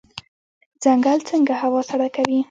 [0.83, 2.39] ځنګل څنګه هوا سړه کوي؟